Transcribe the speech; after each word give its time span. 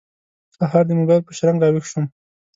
سهار 0.55 0.83
د 0.87 0.91
موبایل 0.99 1.21
په 1.25 1.31
شرنګ 1.37 1.57
راوېښ 1.61 1.85
شوم. 1.91 2.05